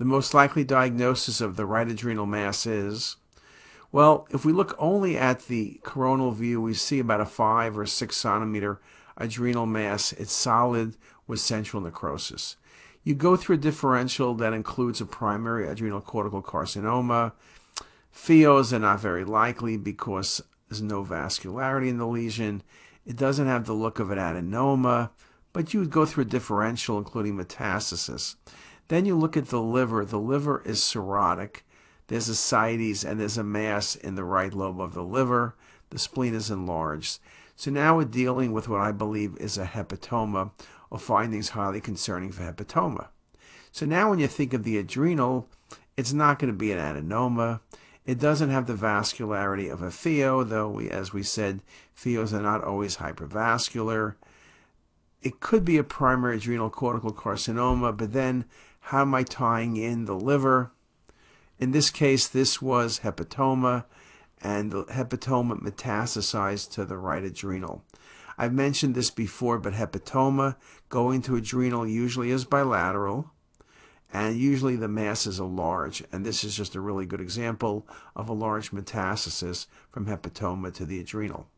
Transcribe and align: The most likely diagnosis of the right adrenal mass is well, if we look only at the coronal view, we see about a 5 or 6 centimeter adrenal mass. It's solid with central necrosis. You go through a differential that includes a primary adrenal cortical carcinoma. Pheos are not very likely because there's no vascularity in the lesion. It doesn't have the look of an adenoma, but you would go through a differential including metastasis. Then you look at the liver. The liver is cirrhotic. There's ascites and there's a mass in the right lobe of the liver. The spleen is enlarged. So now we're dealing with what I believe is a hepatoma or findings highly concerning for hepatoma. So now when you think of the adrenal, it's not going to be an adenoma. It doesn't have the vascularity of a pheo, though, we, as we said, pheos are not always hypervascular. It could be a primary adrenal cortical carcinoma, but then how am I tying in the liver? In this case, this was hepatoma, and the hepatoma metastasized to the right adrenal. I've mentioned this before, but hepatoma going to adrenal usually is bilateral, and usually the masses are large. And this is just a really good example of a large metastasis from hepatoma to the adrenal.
The 0.00 0.06
most 0.06 0.32
likely 0.32 0.64
diagnosis 0.64 1.42
of 1.42 1.56
the 1.56 1.66
right 1.66 1.86
adrenal 1.86 2.24
mass 2.24 2.64
is 2.64 3.16
well, 3.92 4.26
if 4.30 4.46
we 4.46 4.52
look 4.54 4.74
only 4.78 5.18
at 5.18 5.46
the 5.46 5.78
coronal 5.82 6.30
view, 6.32 6.58
we 6.58 6.72
see 6.72 7.00
about 7.00 7.20
a 7.20 7.26
5 7.26 7.76
or 7.76 7.84
6 7.84 8.16
centimeter 8.16 8.80
adrenal 9.18 9.66
mass. 9.66 10.12
It's 10.14 10.32
solid 10.32 10.96
with 11.26 11.38
central 11.38 11.82
necrosis. 11.82 12.56
You 13.04 13.14
go 13.14 13.36
through 13.36 13.56
a 13.56 13.58
differential 13.58 14.34
that 14.36 14.54
includes 14.54 15.02
a 15.02 15.04
primary 15.04 15.68
adrenal 15.68 16.00
cortical 16.00 16.42
carcinoma. 16.42 17.32
Pheos 18.10 18.72
are 18.72 18.78
not 18.78 19.00
very 19.00 19.26
likely 19.26 19.76
because 19.76 20.40
there's 20.70 20.80
no 20.80 21.04
vascularity 21.04 21.88
in 21.90 21.98
the 21.98 22.06
lesion. 22.06 22.62
It 23.04 23.16
doesn't 23.16 23.48
have 23.48 23.66
the 23.66 23.74
look 23.74 23.98
of 23.98 24.10
an 24.10 24.16
adenoma, 24.16 25.10
but 25.52 25.74
you 25.74 25.80
would 25.80 25.90
go 25.90 26.06
through 26.06 26.22
a 26.22 26.26
differential 26.26 26.96
including 26.96 27.36
metastasis. 27.36 28.36
Then 28.90 29.06
you 29.06 29.16
look 29.16 29.36
at 29.36 29.46
the 29.46 29.62
liver. 29.62 30.04
The 30.04 30.18
liver 30.18 30.62
is 30.66 30.80
cirrhotic. 30.80 31.58
There's 32.08 32.28
ascites 32.28 33.04
and 33.04 33.20
there's 33.20 33.38
a 33.38 33.44
mass 33.44 33.94
in 33.94 34.16
the 34.16 34.24
right 34.24 34.52
lobe 34.52 34.80
of 34.80 34.94
the 34.94 35.04
liver. 35.04 35.54
The 35.90 35.98
spleen 36.00 36.34
is 36.34 36.50
enlarged. 36.50 37.20
So 37.54 37.70
now 37.70 37.96
we're 37.96 38.04
dealing 38.04 38.50
with 38.50 38.68
what 38.68 38.80
I 38.80 38.90
believe 38.90 39.36
is 39.36 39.56
a 39.56 39.64
hepatoma 39.64 40.50
or 40.90 40.98
findings 40.98 41.50
highly 41.50 41.80
concerning 41.80 42.32
for 42.32 42.42
hepatoma. 42.42 43.10
So 43.70 43.86
now 43.86 44.10
when 44.10 44.18
you 44.18 44.26
think 44.26 44.52
of 44.52 44.64
the 44.64 44.76
adrenal, 44.76 45.46
it's 45.96 46.12
not 46.12 46.40
going 46.40 46.52
to 46.52 46.58
be 46.58 46.72
an 46.72 46.78
adenoma. 46.80 47.60
It 48.04 48.18
doesn't 48.18 48.50
have 48.50 48.66
the 48.66 48.74
vascularity 48.74 49.72
of 49.72 49.82
a 49.82 49.90
pheo, 49.90 50.48
though, 50.48 50.68
we, 50.68 50.90
as 50.90 51.12
we 51.12 51.22
said, 51.22 51.60
pheos 51.96 52.32
are 52.32 52.42
not 52.42 52.64
always 52.64 52.96
hypervascular. 52.96 54.16
It 55.22 55.38
could 55.38 55.64
be 55.64 55.76
a 55.76 55.84
primary 55.84 56.38
adrenal 56.38 56.70
cortical 56.70 57.12
carcinoma, 57.12 57.96
but 57.96 58.12
then 58.12 58.46
how 58.80 59.02
am 59.02 59.14
I 59.14 59.22
tying 59.22 59.76
in 59.76 60.06
the 60.06 60.14
liver? 60.14 60.72
In 61.58 61.72
this 61.72 61.90
case, 61.90 62.26
this 62.26 62.62
was 62.62 63.00
hepatoma, 63.00 63.84
and 64.42 64.70
the 64.70 64.84
hepatoma 64.84 65.60
metastasized 65.60 66.72
to 66.72 66.84
the 66.86 66.96
right 66.96 67.22
adrenal. 67.22 67.84
I've 68.38 68.54
mentioned 68.54 68.94
this 68.94 69.10
before, 69.10 69.58
but 69.58 69.74
hepatoma 69.74 70.56
going 70.88 71.20
to 71.22 71.36
adrenal 71.36 71.86
usually 71.86 72.30
is 72.30 72.46
bilateral, 72.46 73.30
and 74.10 74.38
usually 74.38 74.76
the 74.76 74.88
masses 74.88 75.38
are 75.38 75.46
large. 75.46 76.02
And 76.10 76.24
this 76.24 76.42
is 76.42 76.56
just 76.56 76.74
a 76.74 76.80
really 76.80 77.04
good 77.04 77.20
example 77.20 77.86
of 78.16 78.30
a 78.30 78.32
large 78.32 78.70
metastasis 78.70 79.66
from 79.90 80.06
hepatoma 80.06 80.72
to 80.72 80.86
the 80.86 80.98
adrenal. 80.98 81.50